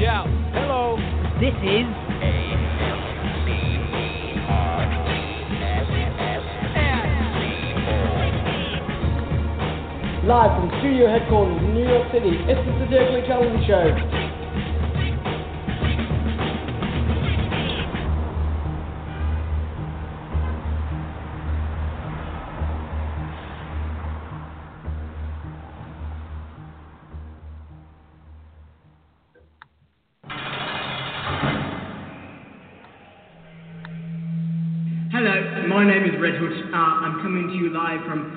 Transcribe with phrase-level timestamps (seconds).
[0.00, 0.96] Yeah, hello.
[1.44, 1.84] This is
[10.24, 14.29] Live from studio headquarters in New York City, it's the Satirically Challenge Show.
[35.10, 36.70] Hello, my name is Redhood.
[36.70, 38.30] Uh, I'm coming to you live from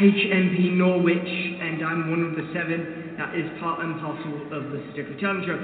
[0.00, 4.80] HMP Norwich, and I'm one of the seven that is part and parcel of the
[4.88, 5.60] Satirically Challenge Show.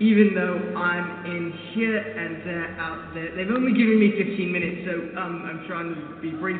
[0.00, 4.88] Even though I'm in here and they're out there, they've only given me 15 minutes,
[4.88, 6.56] so um, I'm trying to be brief.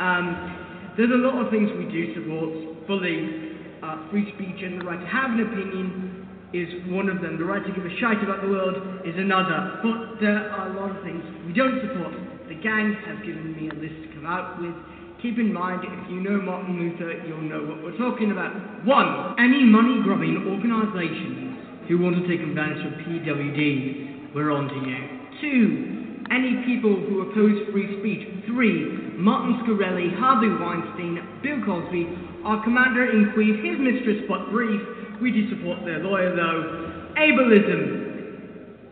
[0.00, 3.60] Um, there's a lot of things we do support fully.
[3.84, 6.24] Uh, free speech and the right to have an opinion
[6.56, 7.36] is one of them.
[7.36, 9.84] The right to give a shite about the world is another.
[9.84, 12.25] But there are a lot of things we don't support.
[12.48, 14.74] The gang has given me a list to come out with.
[15.20, 18.54] Keep in mind, if you know Martin Luther, you'll know what we're talking about.
[18.86, 24.78] One, any money grubbing organisations who want to take advantage of PWDs, we're on to
[24.86, 25.00] you.
[25.40, 25.96] Two,
[26.30, 28.46] any people who oppose free speech.
[28.46, 32.06] Three, Martin Shkreli, Harvey Weinstein, Bill Cosby,
[32.44, 34.80] our commander in chief, his mistress but brief.
[35.20, 37.14] We do support their lawyer though.
[37.18, 38.06] Ableism,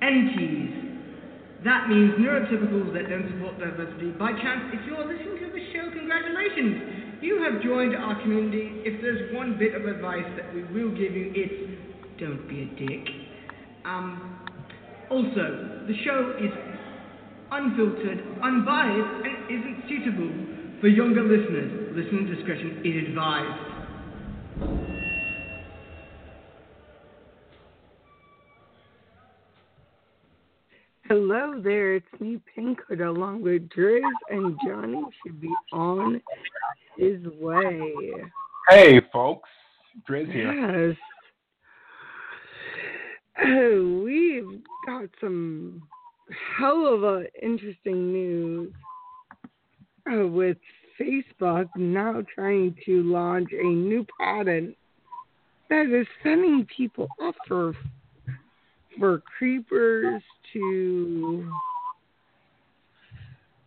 [0.02, 0.73] NTs,
[1.64, 4.12] that means neurotypicals that don't support diversity.
[4.12, 7.22] By chance, if you're listening to the show, congratulations!
[7.24, 8.84] You have joined our community.
[8.84, 11.80] If there's one bit of advice that we will give you, it's
[12.20, 13.08] don't be a dick.
[13.84, 14.40] Um,
[15.10, 16.52] also, the show is
[17.50, 20.32] unfiltered, unbiased, and isn't suitable
[20.80, 21.96] for younger listeners.
[21.96, 24.83] Listener discretion is advised.
[31.16, 36.20] Hello there, it's me, Pinkhood, along with Drizz, and Johnnie should be on
[36.96, 37.92] his way.
[38.68, 39.48] Hey, folks.
[40.10, 40.88] Drizz here.
[40.88, 40.96] Yes.
[43.46, 45.84] Oh, we've got some
[46.58, 48.72] hell of a interesting news
[50.12, 50.56] uh, with
[51.00, 54.76] Facebook now trying to launch a new patent
[55.70, 57.72] that is sending people off for
[58.98, 60.22] for creepers
[60.52, 61.52] to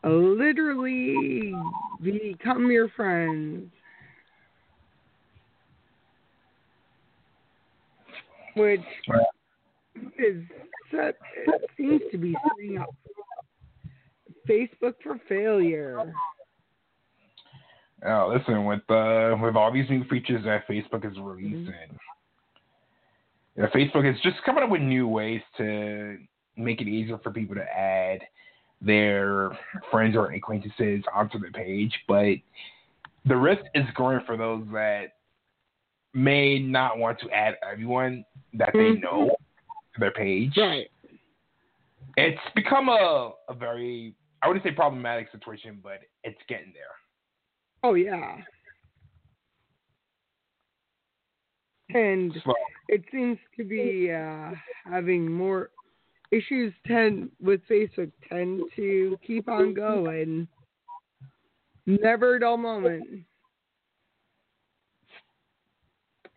[0.04, 1.54] literally
[2.02, 3.70] become your friends.
[8.56, 8.82] Which
[10.18, 10.44] is
[10.90, 11.16] set,
[11.46, 12.90] it seems to be setting up
[14.50, 16.12] Facebook for failure.
[18.04, 21.74] Now, listen, with uh, with all these new features that Facebook is releasing,
[23.58, 26.18] you know, Facebook is just coming up with new ways to
[26.56, 28.20] make it easier for people to add
[28.82, 29.58] their
[29.90, 31.92] friends or acquaintances onto the page.
[32.08, 32.36] But
[33.26, 35.08] the risk is growing for those that
[36.14, 38.24] may not want to add everyone
[38.54, 39.02] that they mm-hmm.
[39.02, 39.36] know
[39.94, 40.54] to their page.
[40.56, 40.88] Right.
[42.16, 46.84] It's become a, a very, I wouldn't say problematic situation, but it's getting there.
[47.84, 48.38] Oh yeah.
[51.94, 52.36] And
[52.90, 54.52] it seems to be uh,
[54.86, 55.70] having more
[56.32, 60.48] issues tend with Facebook tend to keep on going.
[61.86, 63.24] Never a dull moment.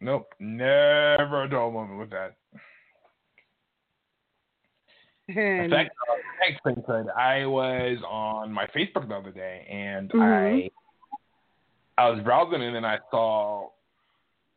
[0.01, 2.37] nope, never a dull moment with that.
[5.29, 6.15] And fact, uh,
[6.65, 6.83] thanks.
[7.17, 10.23] I was on my Facebook the other day, and Mhm.
[10.23, 10.71] I
[12.03, 13.71] I was browsing, and then I saw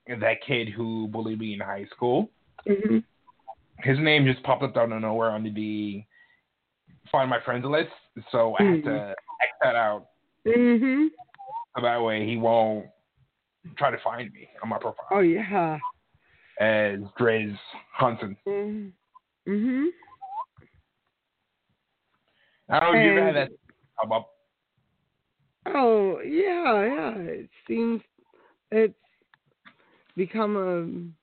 [0.07, 2.29] that kid who bullied me in high school.
[2.67, 3.03] mhm.
[3.79, 6.03] His name just popped up out of nowhere on the
[7.11, 7.91] find my friends list,
[8.31, 10.07] so I had to X that out,
[10.45, 11.09] Mhm.
[11.75, 12.88] so that way he won't
[13.75, 15.79] try to find me on my profile Oh yeah.
[16.59, 17.57] as Dre's
[17.94, 18.38] Hunson.
[18.45, 18.94] Mhm.
[19.47, 19.89] Mhm.
[22.69, 23.51] I don't know if you ever had that
[23.97, 24.29] pop up.
[25.65, 27.17] Oh yeah, yeah.
[27.17, 28.01] It seems
[28.71, 28.97] it's
[30.15, 31.13] become a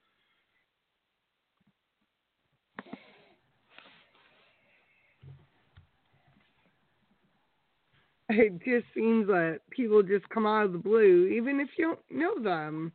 [8.32, 12.10] it just seems that people just come out of the blue, even if you don't
[12.10, 12.92] know them,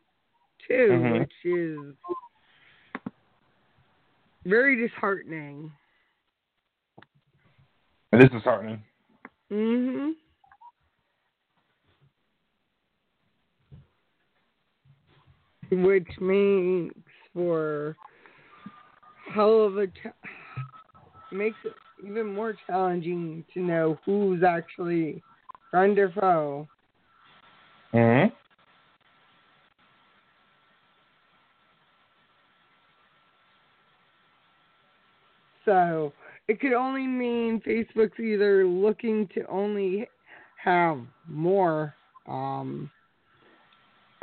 [0.67, 1.19] too, Mhm.
[1.19, 1.95] which is
[4.45, 5.71] very disheartening.
[8.13, 8.83] It is disheartening.
[9.51, 10.15] Mhm.
[15.83, 16.95] Which makes
[17.33, 17.95] for
[19.33, 20.29] hell of a cha-
[21.31, 21.73] makes it
[22.05, 25.21] even more challenging to know who's actually
[25.71, 26.67] friend or foe.
[27.93, 28.33] Mm-hmm.
[35.65, 36.13] So
[36.47, 40.07] it could only mean Facebook's either looking to only
[40.63, 41.93] have more
[42.27, 42.89] um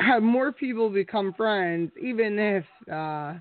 [0.06, 3.34] have more people become friends even if uh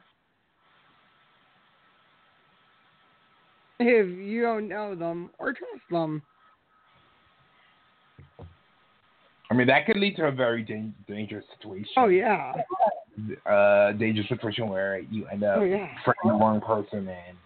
[3.79, 6.21] if you don't know them or trust them.
[9.49, 11.91] I mean, that could lead to a very dan- dangerous situation.
[11.97, 12.53] Oh yeah.
[13.45, 15.89] Uh, dangerous situation where you end up Oh, yeah.
[16.05, 17.37] friending the wrong person and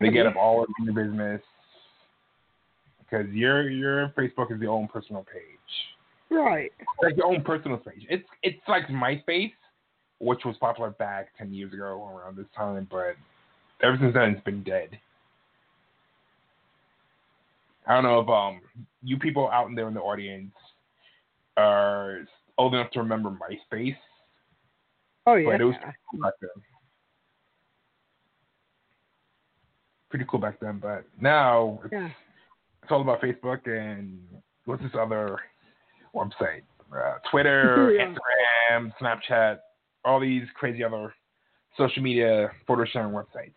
[0.00, 1.40] they get up all over your business
[3.00, 5.53] because your your Facebook is your own personal page.
[6.30, 6.72] Right.
[7.02, 8.06] Like your own personal page.
[8.08, 9.52] It's it's like MySpace,
[10.18, 13.14] which was popular back ten years ago around this time, but
[13.82, 14.98] ever since then it's been dead.
[17.86, 18.60] I don't know if um
[19.02, 20.52] you people out there in the audience
[21.56, 22.20] are
[22.58, 23.96] old enough to remember MySpace,
[25.26, 25.50] Oh yeah.
[25.52, 25.74] but it was
[26.10, 26.50] cool back then.
[30.10, 32.08] Pretty cool back then, but now it's, Yeah.
[32.82, 34.20] it's all about Facebook and
[34.64, 35.38] what's this other
[36.14, 36.62] website?
[36.92, 38.06] Uh, Twitter, Yeah.
[38.06, 39.58] Instagram, Snapchat,
[40.04, 41.12] all these crazy other
[41.76, 43.54] social media photo sharing websites.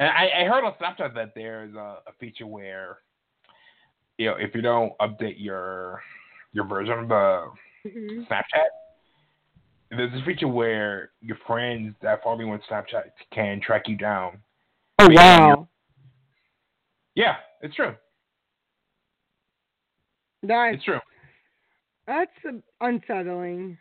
[0.00, 2.98] And I, I heard on Snapchat that there's a, a feature where,
[4.16, 6.00] you know, if you don't update your
[6.52, 7.46] your version of the
[7.86, 8.26] Mhm.
[8.28, 8.68] Snapchat,
[9.90, 14.38] there's a feature where your friends that follow you on Snapchat can track you down.
[15.00, 15.68] Oh Based on your- wow.
[17.14, 17.94] Yeah, it's true.
[20.42, 21.00] That's It's true.
[22.06, 22.30] that's
[22.80, 23.78] unsettling.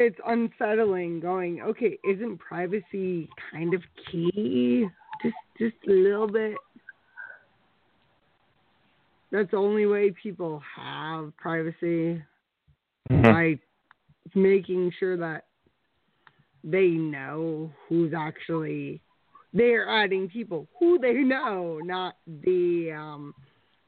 [0.00, 4.86] It's unsettling going, okay, isn't privacy kind of key?
[5.22, 6.56] Just just a little bit.
[9.30, 12.22] That's the only way people have privacy
[13.10, 13.22] mm-hmm.
[13.22, 13.58] by
[14.34, 15.46] making sure that
[16.62, 19.00] they know who's actually
[19.54, 23.34] they're adding people who they know, not the um,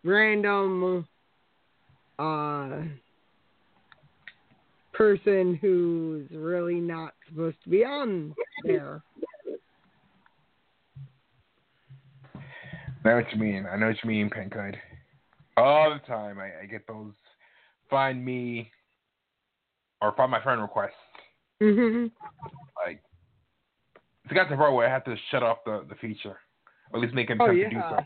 [0.04, 1.06] random
[2.18, 2.80] uh,
[4.94, 8.34] person who's really not supposed to be on
[8.64, 9.02] there.
[13.04, 13.66] I know what you mean.
[13.70, 14.76] I know what you mean, Pinkhood.
[15.56, 17.12] All the time, I, I get those
[17.88, 18.70] find me
[20.00, 20.92] or find my friend requests.
[21.60, 22.65] hmm Like,
[24.26, 26.36] it's got to the point where I have to shut off the, the feature,
[26.90, 27.98] or at least make an Oh attempt to do so.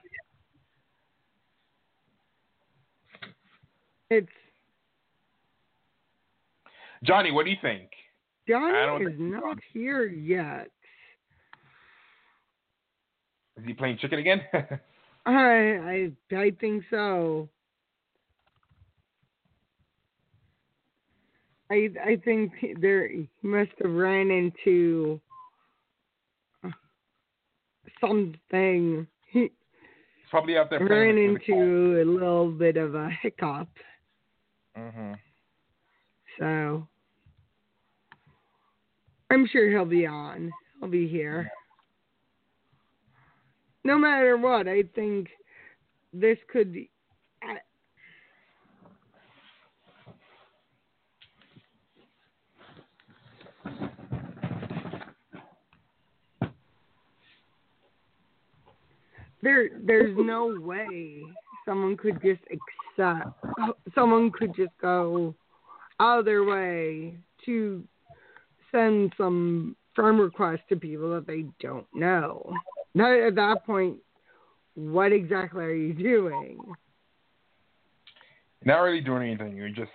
[4.11, 4.29] It's
[7.03, 7.89] Johnnie, what do you think?
[8.47, 10.69] Johnnie is think- not here yet.
[13.57, 14.43] Is he playing chicken again?
[15.25, 17.49] I I I think so.
[21.71, 25.19] I I think there he must have ran into
[28.01, 29.07] something.
[29.31, 29.51] He
[30.31, 33.69] probably out there ran into a little bit of a hiccup.
[34.77, 35.13] hmm
[36.39, 36.87] So
[39.31, 40.51] I'm sure he'll be on.
[40.81, 41.51] He'll be here.
[43.85, 45.29] No matter what, I think
[46.13, 46.77] this could.
[47.43, 47.57] I,
[59.43, 61.27] there, there's no way
[61.65, 63.29] someone could just accept.
[63.95, 65.35] Someone could just go
[65.99, 67.15] out of their way
[67.47, 67.83] to
[68.73, 72.53] send some friend request to people that they don't know.
[72.95, 73.97] Now, at that point,
[74.75, 76.61] what exactly are you doing?
[78.65, 79.57] Not really doing anything.
[79.57, 79.91] You're just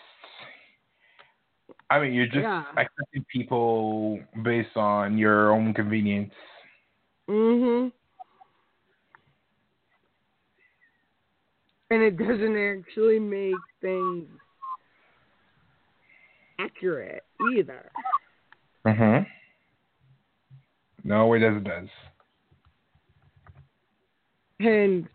[1.90, 2.64] I mean, you're just Yeah.
[2.78, 6.34] accepting people based on your own convenience.
[7.28, 7.92] Mhm.
[11.92, 14.28] And it doesn't actually make things
[16.60, 17.24] accurate
[17.54, 17.92] either.
[18.86, 19.28] Mhm.
[21.04, 21.58] No, it does.
[21.58, 21.90] It does.
[24.60, 25.08] And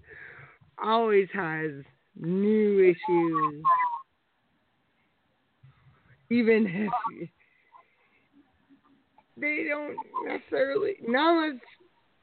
[0.83, 1.71] always has
[2.15, 3.65] new issues.
[6.31, 7.31] Even if
[9.37, 11.61] they don't necessarily, not unless,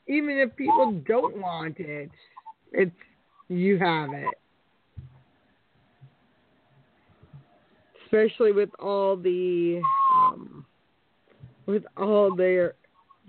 [0.07, 2.09] even if people don't want it,
[2.71, 2.95] it's,
[3.49, 4.33] you have it.
[8.05, 9.81] Especially with all the,
[10.15, 10.65] um,
[11.65, 12.75] with all their,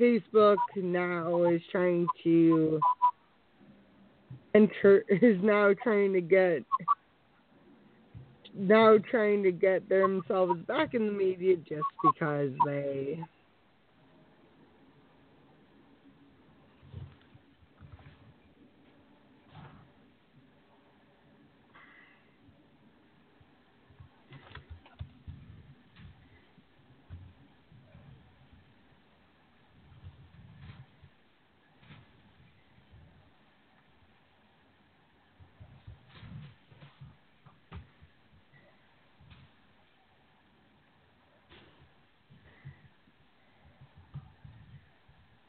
[0.00, 2.80] Facebook now is trying to
[4.54, 6.62] enter is now trying to get
[8.54, 13.18] now trying to get themselves back in the media just because they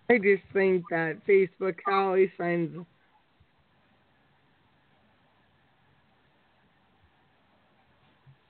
[0.09, 2.75] I just think that Facebook always finds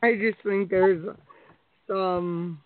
[0.01, 1.05] I just think there's
[1.87, 2.61] some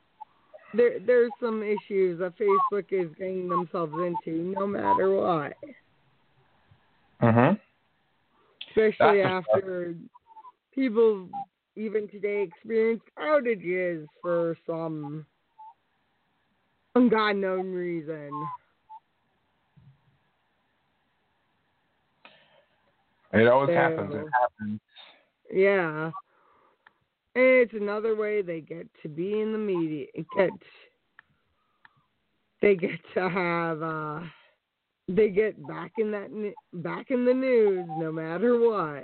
[0.75, 5.57] there there's some issues that Facebook is getting themselves into no matter what.
[7.21, 7.59] Mhm.
[8.69, 9.95] Especially after
[10.73, 11.27] people
[11.75, 15.25] even today experience outages for some
[16.95, 18.31] unknown reason.
[23.33, 24.13] It always happens.
[24.13, 24.79] It happens.
[25.51, 26.11] Yeah.
[27.35, 30.05] It's another way they get to be in the media.
[30.35, 30.51] Get
[32.61, 34.19] they get to have uh
[35.07, 39.03] they get back in that back in the news no matter what.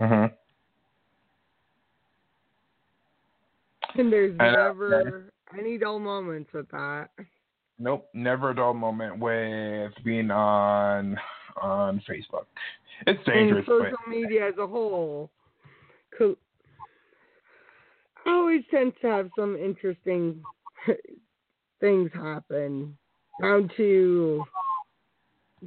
[0.00, 0.32] Mhm.
[3.96, 7.10] And there's And, uh, never any dull moments with that.
[7.78, 11.18] Nope, never a dull moment with being on
[11.60, 12.46] on Facebook.
[13.06, 15.30] It's dangerous, and social but media as a whole
[16.16, 16.36] co-
[18.26, 20.44] always tends to have some interesting
[21.80, 22.96] things happen
[23.40, 24.46] down to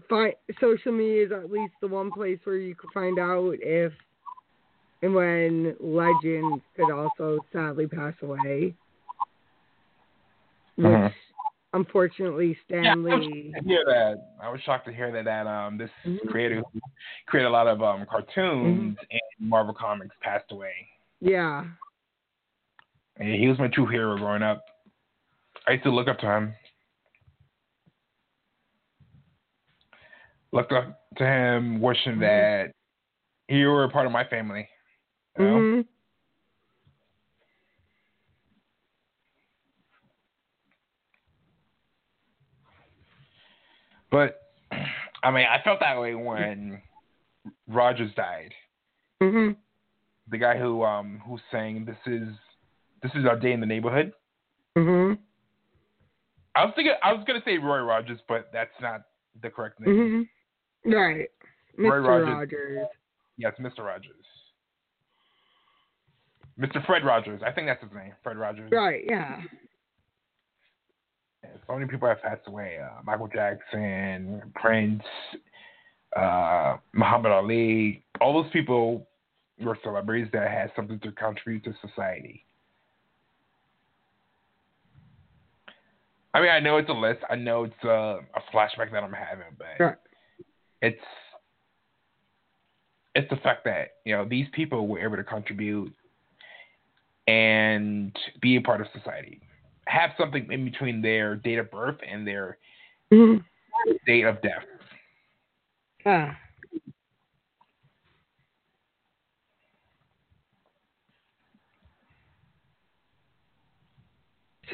[0.09, 3.93] find social media is at least the one place where you can find out if
[5.01, 8.73] and when legends could also sadly pass away
[10.75, 11.13] which Mhm.
[11.73, 13.25] Unfortunately yeah, I Stan was
[13.65, 14.15] hear that.
[14.41, 16.27] I was shocked to hear that that um this Mhm.
[16.29, 16.79] creator who
[17.27, 20.73] created a lot of um cartoons and Marvel comics passed away.
[21.19, 21.65] yeah
[23.17, 24.63] And he was my true hero growing up.
[25.67, 26.53] I used to look up to him.
[30.51, 32.71] Look up to him, wishing that
[33.47, 34.67] he were a part of my family.
[35.37, 35.83] You know?
[44.13, 44.39] But
[45.23, 46.79] I mean, I felt that way when
[47.67, 48.53] Rogers died.
[49.21, 49.57] mhm
[50.29, 52.29] The guy who um who sang "This is
[53.01, 54.13] This is Our Day in the Neighborhood."
[54.77, 55.17] mhm
[56.55, 59.01] I was thinking I was gonna say Roy Rogers, but that's not
[59.41, 60.29] the correct name.
[60.85, 60.93] Mhm.
[60.93, 61.29] Right.
[61.75, 62.07] Roy Mr.
[62.07, 62.27] Rogers.
[62.27, 62.87] Rogers.
[63.37, 63.79] Yes, Mr.
[63.83, 64.25] Rogers.
[66.59, 66.85] Mr.
[66.85, 67.41] Fred Rogers.
[67.43, 68.13] I think that's his name.
[68.21, 68.71] Fred Rogers.
[68.71, 69.41] Right, yeah.
[71.67, 72.77] So many people have passed away.
[72.83, 75.03] Uh, Michael Jackson, Prince,
[76.15, 78.03] uh, Muhammad Ali.
[78.21, 79.07] All those people
[79.61, 82.45] were celebrities that had something to contribute to society.
[86.33, 87.19] I mean, I know it's a list.
[87.29, 87.87] I know it's a,
[88.35, 89.95] a flashback that I'm having, but Right.
[90.81, 90.97] it's
[93.15, 95.93] it's the fact that you know these people were able to contribute
[97.27, 99.41] and be a part of society,
[99.87, 102.57] have something in between their date of birth and their
[103.11, 103.43] Mhm.
[104.05, 104.65] date of death.
[106.05, 106.39] Ah.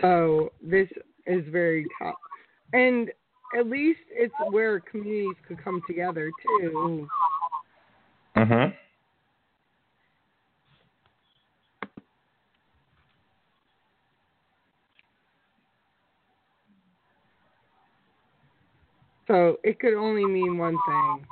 [0.01, 0.89] So this
[1.25, 2.15] is very tough.
[2.73, 3.11] And
[3.57, 7.09] at least it's where communities could come together too.
[8.35, 8.75] Mm-hmm.
[19.29, 21.25] So it could only mean one thing.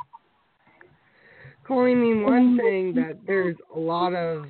[0.84, 4.46] It could only mean one thing that there's a lot of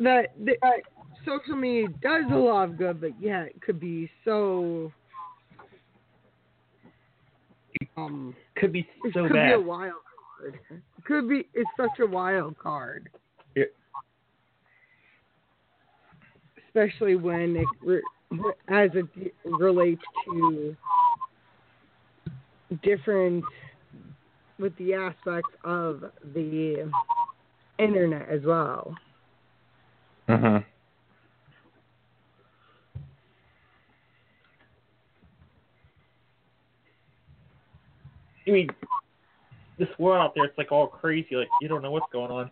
[0.00, 0.56] that, that
[1.24, 4.90] social media does a lot of good, but yeah, it could be so
[7.96, 9.46] um could be it so could bad.
[9.46, 9.92] be a wild
[10.40, 10.58] card.
[10.70, 13.08] It could be it's such a wild card.
[13.54, 13.64] Yeah.
[16.66, 18.02] Especially when it re-
[18.66, 19.06] as it
[19.44, 20.76] relates to
[22.82, 23.44] different
[24.58, 26.90] with the aspects of the
[27.78, 28.94] internet as well.
[30.28, 30.58] Mm-hmm.
[38.46, 38.68] I mean,
[39.78, 41.36] this world out there, it's like all crazy.
[41.36, 42.50] Like you don't know what's going on.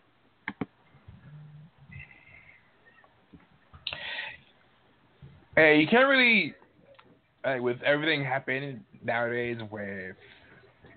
[5.55, 6.55] Hey, you can't really,
[7.43, 10.15] like, with everything happening nowadays with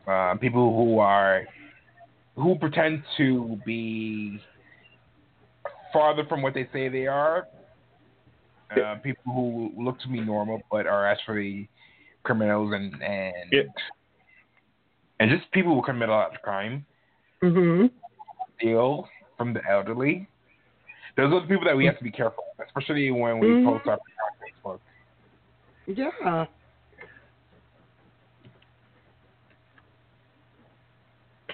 [0.07, 1.45] uh, people who are
[2.37, 4.41] who pretend to be
[5.93, 7.47] farther from what they say they are.
[8.77, 11.69] Uh, people who look to be normal but are actually
[12.25, 13.63] criminals and and Yeah.
[15.21, 16.85] and just people who commit a lot of crime.
[17.43, 17.91] Mhm.
[18.57, 20.27] Steal from the elderly.
[21.17, 23.65] Those are the people that we have to be careful, of, especially when we Mhm.
[23.65, 23.99] post our.
[25.87, 26.47] Yeah.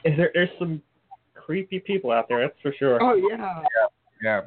[0.04, 0.30] Is there?
[0.32, 0.82] There's some
[1.34, 2.40] creepy people out there.
[2.40, 3.02] That's for sure.
[3.02, 3.62] Oh yeah.
[4.22, 4.40] Yeah.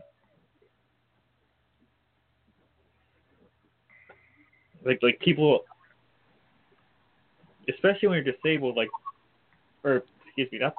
[4.86, 5.62] Like like people,
[7.70, 8.90] especially when you're disabled, like,
[9.84, 10.76] or excuse me, not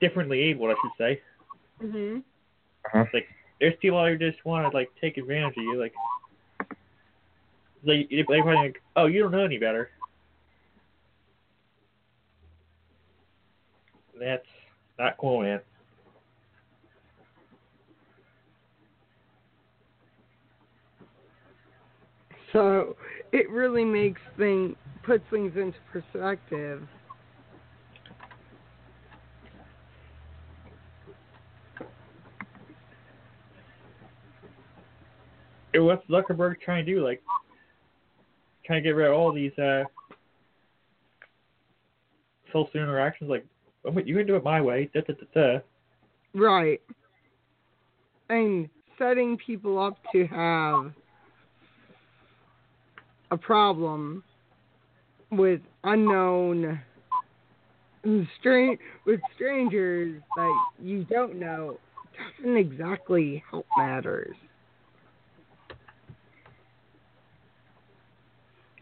[0.00, 1.20] differently abled, I should say.
[1.82, 2.22] Mhm.
[2.86, 3.04] Uh-huh.
[3.12, 3.26] Like,
[3.60, 5.78] there's people out there who just want to like take advantage of you.
[5.78, 5.92] Like,
[7.84, 9.90] they they probably like, oh, you don't know any better.
[14.18, 14.46] That's
[14.98, 15.60] not cool, man.
[22.52, 22.96] So
[23.32, 26.86] it really makes thing puts things into perspective.
[35.72, 37.04] Hey, What's Zuckerberg trying to do?
[37.04, 37.22] Like,
[38.64, 39.84] trying to get rid of all these uh,
[42.52, 43.30] social interactions.
[43.30, 43.46] Like,
[43.84, 44.90] oh, you can do it my way.
[44.94, 45.58] Da, da, da, da.
[46.34, 46.80] Right.
[48.28, 50.92] And setting people up to have
[53.30, 54.22] a problem
[55.30, 56.80] with unknown
[58.38, 61.78] strange with strangers that you don't know
[62.38, 64.34] doesn't exactly help matters.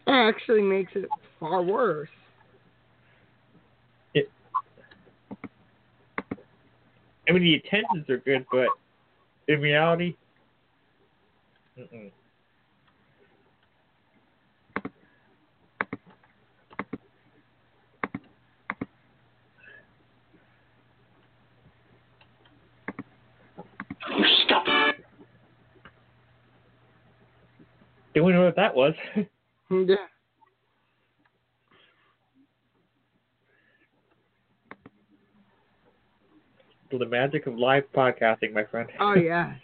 [0.11, 2.09] actually makes it far worse.
[7.29, 8.67] I mean, the intentions are good, but
[9.47, 10.15] in reality,
[11.79, 12.11] mm-mm.
[24.09, 24.95] You stop it.
[28.13, 28.93] do we know what that was?
[29.71, 29.95] Mm, yeah.
[36.99, 38.89] the magic of live podcasting, my friend.
[38.99, 39.53] Oh yeah.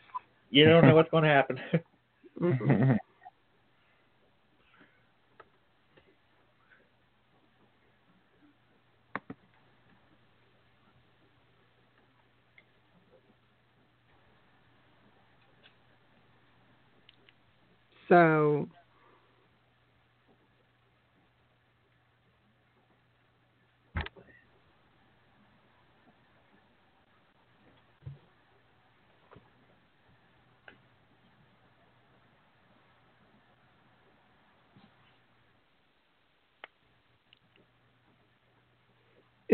[0.49, 1.59] You don't know what's going to happen.
[2.41, 2.71] Mm-hmm.
[2.93, 2.99] Mhm.
[18.07, 18.69] So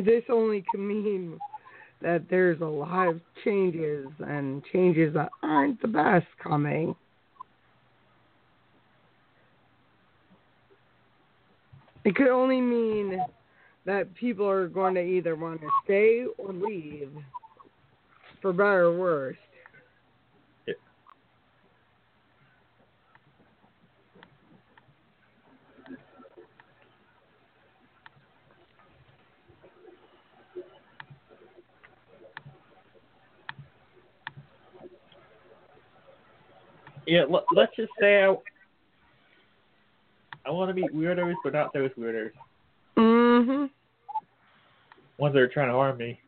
[0.06, 1.40] this only can mean
[2.02, 6.96] that there's a lot of changes and changes that aren't the best coming.
[12.04, 13.24] It could only mean
[13.86, 17.10] that people are going to either want to stay or leave,
[18.42, 19.38] for better or worse.
[37.06, 38.36] Yeah, let, let's just say I,
[40.46, 42.32] I want to meet weirdos, but not those weirdos.
[42.98, 43.70] Mhm.
[45.18, 46.20] Ones that are trying to harm me.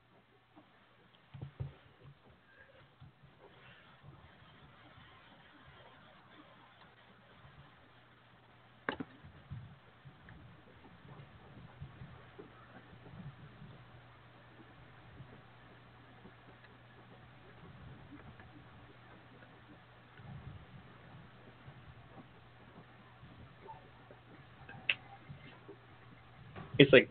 [26.77, 27.09] It's like,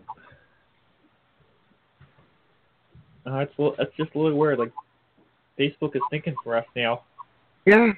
[3.27, 4.58] uh, it's a little, it's just a little weird.
[4.58, 4.72] Like,
[5.58, 7.02] Facebook is thinking for us now.
[7.66, 7.92] Yeah.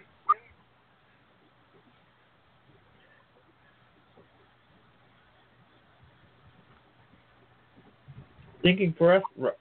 [8.62, 9.56] Thinking for us, r-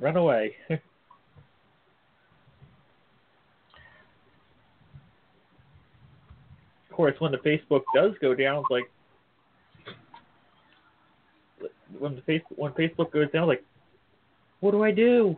[0.00, 0.56] run away.
[0.70, 0.78] of
[6.90, 8.90] course, when the Facebook does go down, it's like
[11.98, 13.62] when the face when Facebook goes down, like,
[14.60, 15.36] what do I do?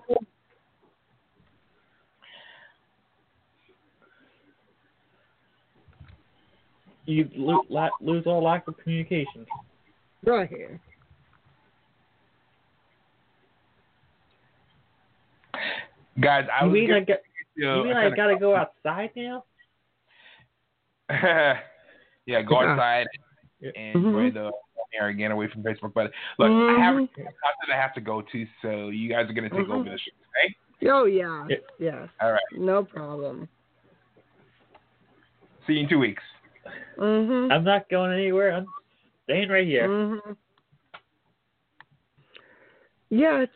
[7.07, 9.47] You lo- lose all lack of communication.
[10.25, 10.81] Right here.
[16.21, 17.19] Guys, I You was mean gonna I got?
[17.55, 19.45] you You know, mean I I gotta go outside now?
[21.11, 23.07] yeah, go outside
[23.61, 23.71] Yeah.
[23.77, 24.09] and Mhm.
[24.09, 24.53] enjoy the
[24.99, 25.93] air again away from Facebook.
[25.95, 27.15] But look, I have a Mhm.
[27.15, 29.71] concert I have to go to, so you guys are gonna take Mhm.
[29.71, 30.57] over the show, okay?
[30.89, 31.47] Oh yeah.
[31.49, 31.57] Yeah.
[31.79, 32.09] Yes.
[32.21, 32.43] All right.
[32.53, 33.49] No problem.
[35.67, 36.23] See you in two weeks.
[36.97, 37.53] Mhm.
[37.53, 38.53] I'm not going anywhere.
[38.53, 38.67] I'm
[39.25, 39.89] staying right here.
[39.89, 40.37] Mhm.
[43.11, 43.51] Yet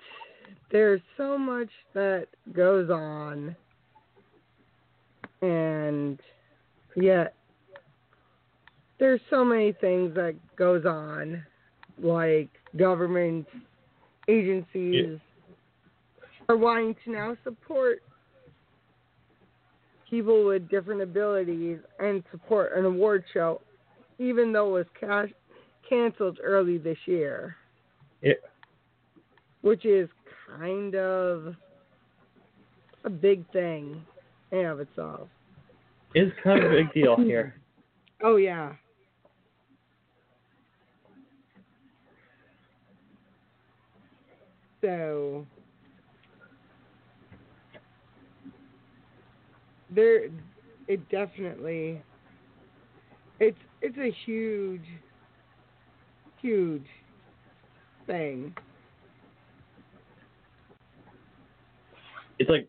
[0.71, 3.55] there's so much that goes on,
[5.43, 6.21] and
[6.97, 7.35] yet
[9.03, 11.45] there's so many things that goes on,
[12.01, 13.45] like government
[14.29, 15.19] agencies
[16.49, 18.01] are wanting to now support
[20.09, 23.61] people with different abilities and support an award show,
[24.21, 25.31] even though it was cash
[25.89, 27.57] canceled early this year,
[28.23, 28.35] Yeah.
[29.63, 30.09] which is
[30.47, 31.57] kind of
[33.03, 34.01] a big thing
[34.53, 35.29] in and of itself.
[36.15, 37.57] It's kind of a big deal here.
[38.25, 38.75] Oh yeah.
[44.83, 45.47] So
[49.95, 50.25] there
[50.89, 52.03] it definitely
[53.39, 54.87] it's it's a huge
[56.41, 56.87] huge
[58.07, 58.55] thing.
[62.39, 62.69] It's like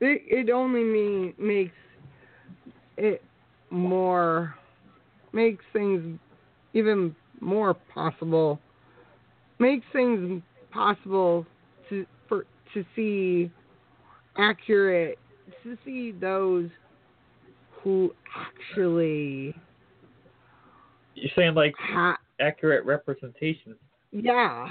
[0.00, 1.74] It it only mean makes
[2.96, 3.22] it
[3.70, 4.54] more
[5.32, 6.18] makes things
[6.74, 8.60] even more possible.
[9.58, 11.46] Makes things possible
[11.88, 13.50] to for to see
[14.36, 15.18] accurate
[15.62, 16.68] to see those
[17.82, 19.54] who actually
[21.14, 23.76] you're saying, like ha- accurate representation.
[24.12, 24.70] yeah I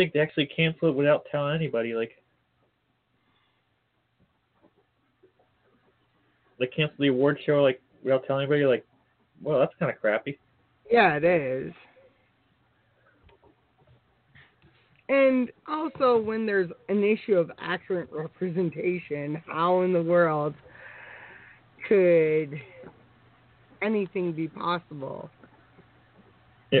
[0.00, 1.92] think they actually canceled it without telling anybody.
[1.94, 2.12] Like
[6.58, 8.64] they canceled the award show like without telling anybody.
[8.64, 8.86] Like,
[9.42, 10.38] well, that's kind of crappy.
[10.90, 11.74] Yeah, it is.
[15.10, 20.54] And also, when there's an issue of accurate representation, how in the world
[21.88, 22.58] could
[23.82, 25.28] anything be possible?
[26.70, 26.80] Yeah.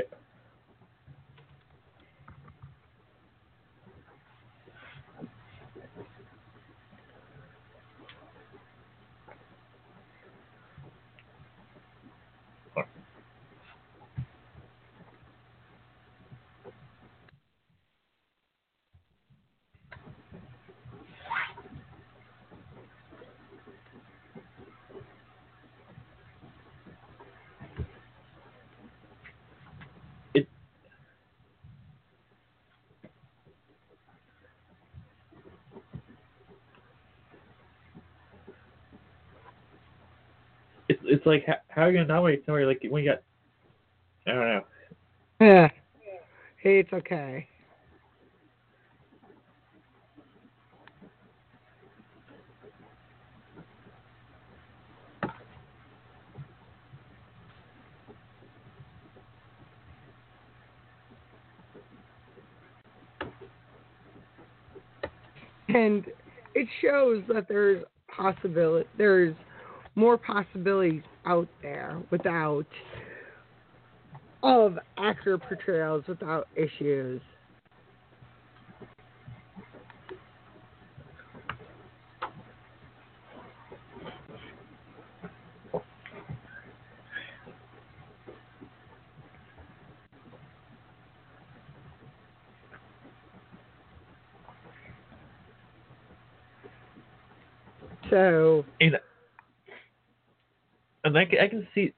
[41.20, 43.22] it's like how, how are you gonna nominate somebody like when you got?
[44.26, 44.64] I don't know.
[45.40, 45.68] Yeah,
[46.62, 47.46] it's okay.
[65.68, 66.04] And
[66.54, 69.34] it shows that there's possibility there's
[69.94, 72.66] more possibilities out there without
[74.42, 77.20] of actor portrayals without issues.
[98.08, 98.64] So
[101.04, 101.92] and I, can, I can see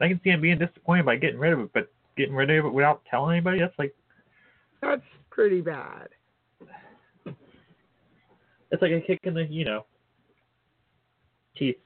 [0.00, 2.66] I can see him being disappointed by getting rid of it, but getting rid of
[2.66, 3.94] it without telling anybody, that's like
[4.82, 6.08] that's pretty bad.
[7.26, 9.86] it's like a kick in the you know
[11.56, 11.76] teeth.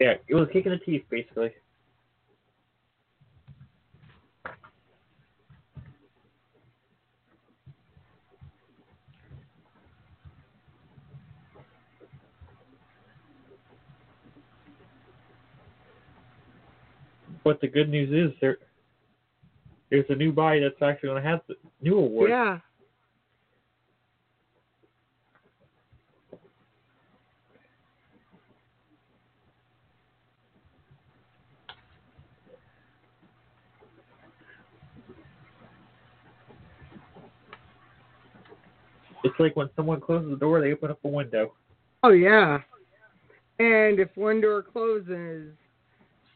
[0.00, 1.52] Yeah, it was a kick in the teeth basically.
[17.44, 18.58] But the good news is there
[19.90, 22.30] there's a new body that's actually going to have the new award.
[22.30, 22.58] Yeah.
[39.22, 41.52] It's like when someone closes the door, they open up a window.
[42.02, 42.60] Oh yeah.
[43.58, 45.52] And if one door closes,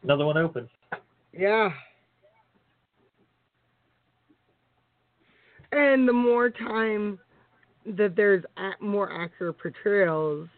[0.04, 0.68] Another one opens.
[1.37, 1.70] Yeah.
[5.73, 7.18] And the more time
[7.97, 8.44] that there's
[8.81, 10.49] more accurate portrayals,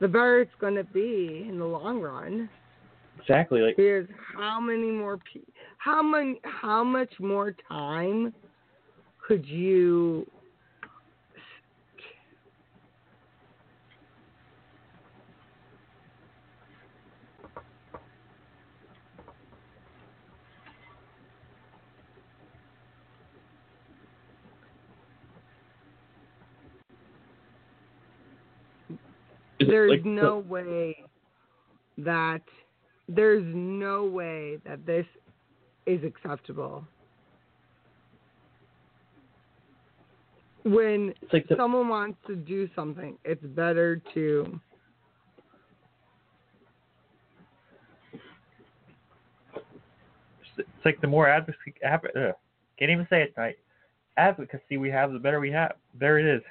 [0.00, 2.48] the better it's going to be in the long run.
[3.20, 3.60] Exactly.
[3.60, 5.40] Like Because how many more pe-
[5.78, 8.34] how many how much more time
[9.26, 10.26] could you
[29.68, 31.04] there's like no way
[31.98, 32.42] that
[33.08, 35.06] there's no way that this
[35.86, 36.84] is acceptable.
[40.64, 44.60] When like the- someone wants to do something, it's better to
[50.58, 52.34] it's like the more advocacy, adv- ugh,
[52.78, 53.56] can't even say it tonight.
[54.16, 55.72] Advocacy we have, the better we have.
[55.98, 56.42] There it is.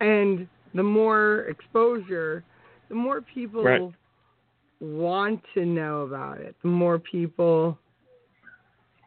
[0.00, 2.44] And the more exposure,
[2.88, 3.92] the more people Right.
[4.80, 6.56] want to know about it.
[6.62, 7.78] The more people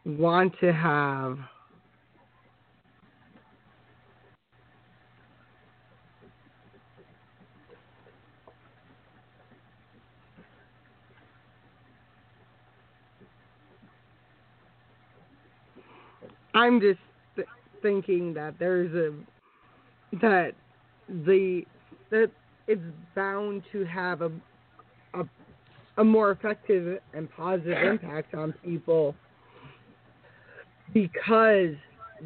[0.04, 1.38] want to have
[16.54, 17.00] I'm just
[17.36, 17.48] th-
[17.82, 19.12] thinking that there's a
[20.22, 20.54] that
[21.08, 21.62] the
[22.10, 22.30] that
[22.66, 22.82] it's
[23.14, 24.30] bound to have a
[25.14, 25.24] a
[25.98, 29.14] a more effective and positive impact on people
[30.92, 31.74] because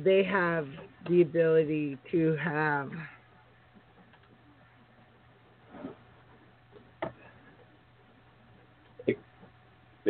[0.05, 0.67] they have
[1.09, 2.91] the ability to have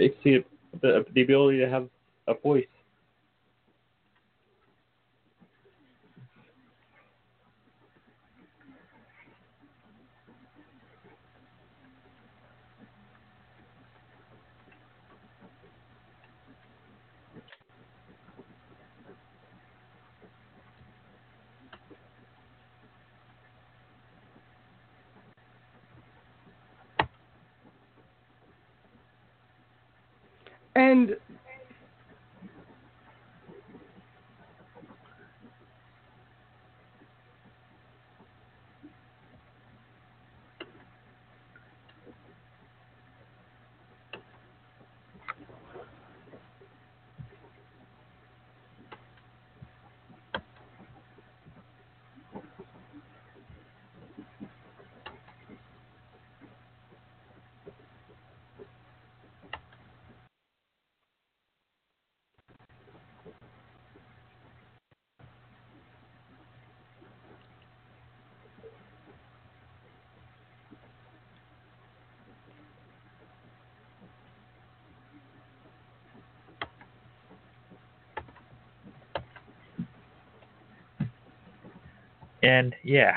[0.01, 0.45] It's the,
[0.81, 1.89] the the ability to have
[2.29, 2.65] a voice.
[30.89, 31.17] And
[82.49, 83.13] And yeah,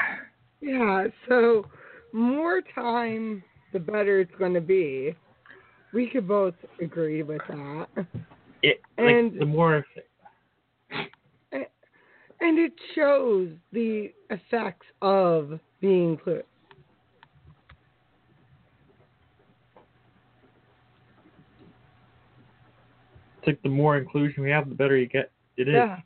[0.59, 1.65] Yeah, so
[2.11, 3.41] more time,
[3.71, 5.15] the better it's going to be.
[5.93, 7.87] We could both agree with that.
[8.61, 9.85] it And- like the more
[11.51, 16.43] And it shows the effects of being included.
[23.37, 25.31] it's like the more inclusion we have, the better you get.
[25.55, 25.75] It is.
[25.75, 25.99] Yeah.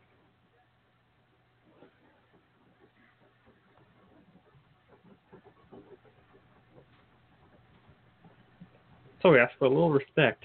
[9.25, 10.43] So we ask for a little respect.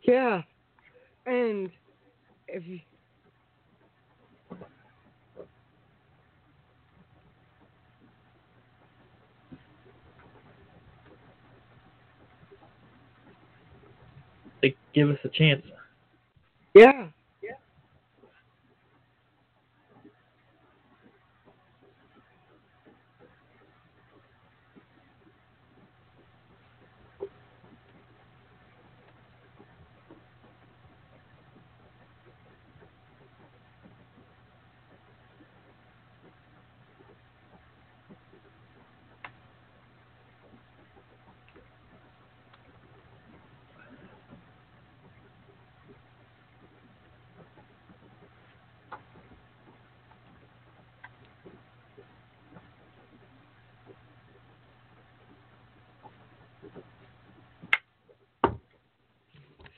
[0.00, 0.40] Yeah.
[1.26, 1.70] And
[2.48, 2.80] if you
[14.62, 15.62] Like give us a chance.
[16.72, 17.08] Yeah.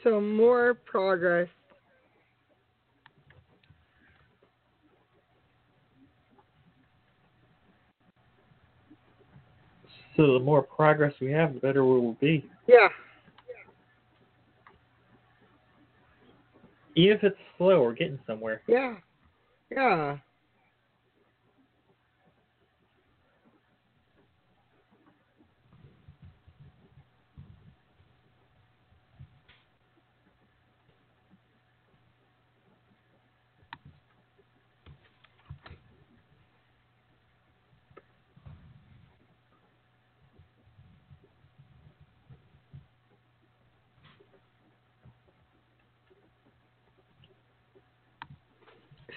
[0.04, 1.48] So more progress.
[10.16, 12.44] So the more progress we have, the better we will be.
[12.68, 12.88] Yeah.
[16.94, 18.60] Even if it's slow, we're getting somewhere.
[18.68, 18.94] Yeah.
[19.72, 20.18] Yeah.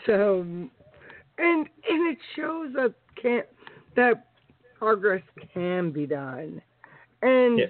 [0.08, 0.70] So, and
[1.38, 3.44] and it shows that can
[3.96, 4.26] that
[4.80, 5.22] progress
[5.54, 6.62] can be done,
[7.22, 7.66] and Yeah.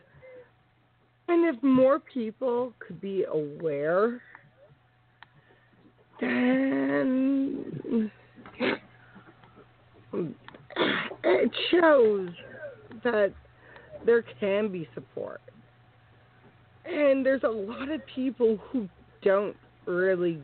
[1.28, 4.22] and if more people could be aware,
[6.20, 8.12] then
[11.24, 12.30] it shows
[13.04, 13.34] that
[14.06, 15.42] there can be support.
[16.86, 18.88] And there's a lot of people who
[19.22, 20.42] don't really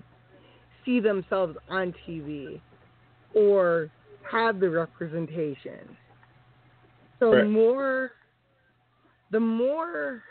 [0.86, 2.62] see themselves on TV
[3.36, 3.90] or
[4.30, 5.98] have the representation.
[7.20, 7.48] So Right.
[7.48, 8.12] more
[9.32, 10.24] the more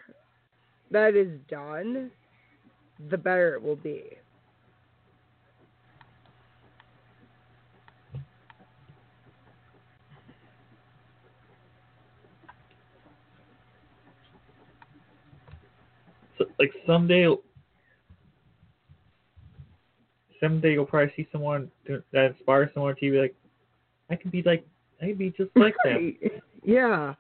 [0.91, 2.11] that is done,
[3.11, 4.05] the better it will be.
[16.39, 17.27] So, like someday,
[20.43, 23.21] someday you'll probably see someone that inspires someone on TV.
[23.21, 23.35] Like,
[24.11, 24.67] I can be like,
[25.01, 26.15] I can be just like them.
[26.65, 27.15] Yeah.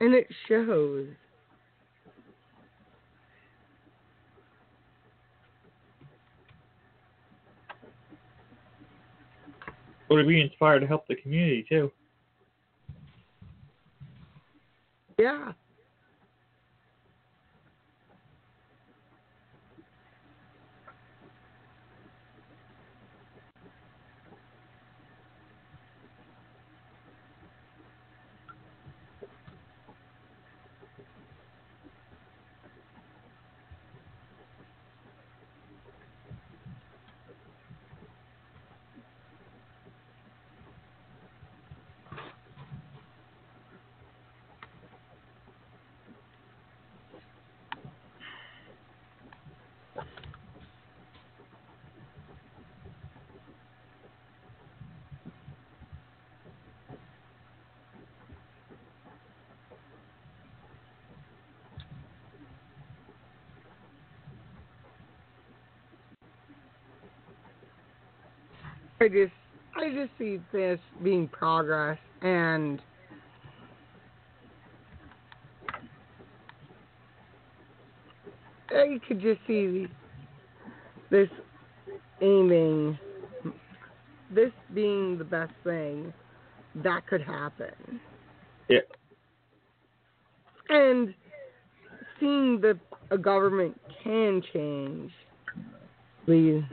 [0.00, 1.06] And it shows.
[10.08, 11.90] Or to be inspired to help the community too.
[15.18, 15.52] Yeah.
[69.00, 69.32] I just
[69.76, 72.80] I just see this being progress and
[78.86, 79.88] I could just see
[81.10, 81.28] this
[82.20, 82.98] aiming
[84.30, 86.12] this being the best thing
[86.76, 88.00] that could happen.
[88.68, 88.80] Yeah.
[90.68, 91.14] And
[92.18, 92.78] seeing that
[93.10, 95.12] a government can change,
[96.24, 96.64] please.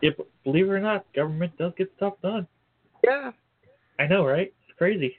[0.00, 2.46] Yeah, but believe it or not, government does get stuff done.
[3.02, 3.32] Yeah.
[3.98, 4.52] I know, right?
[4.68, 5.16] It's crazy.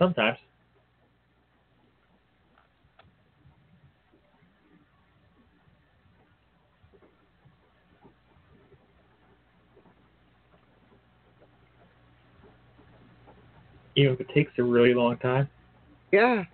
[0.00, 0.38] Sometimes.
[13.94, 15.48] Even if it takes a really long time.
[16.10, 16.44] Yeah.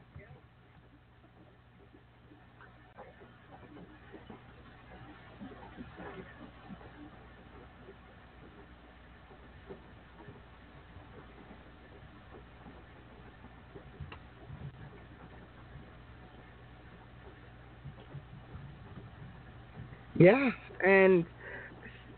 [20.19, 20.51] Yeah,
[20.85, 21.25] and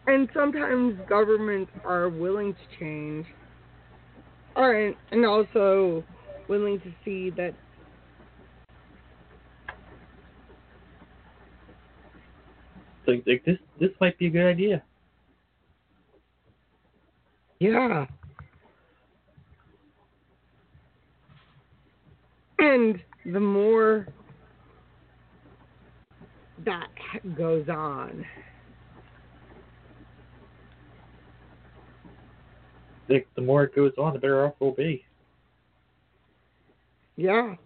[0.06, 3.26] and sometimes governments are willing to change.
[4.56, 6.04] Right, and also
[6.48, 7.54] willing to see that
[13.06, 14.82] Like, like this, this might be a good idea.
[17.58, 18.06] Yeah.
[22.58, 24.06] And the more
[26.64, 26.88] that
[27.36, 28.24] goes on,
[33.08, 35.04] Like, the more it goes on, the better off we'll be.
[37.16, 37.56] yeah.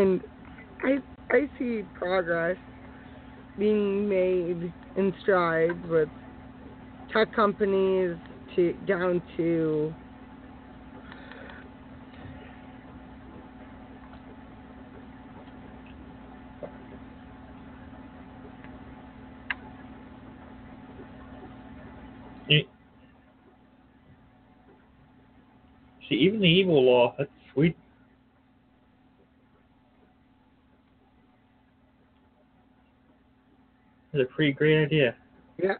[0.00, 0.22] And
[0.82, 0.98] I
[1.30, 2.56] I see progress
[3.58, 6.08] being made in strides with
[7.12, 8.16] tech companies
[8.56, 9.94] to down to
[26.08, 27.76] See, even the evil law, that's sweet.
[34.12, 35.14] That's a pretty great idea.
[35.62, 35.74] yeah.